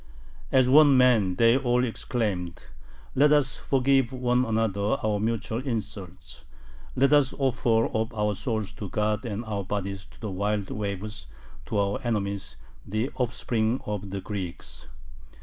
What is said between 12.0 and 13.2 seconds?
enemies, the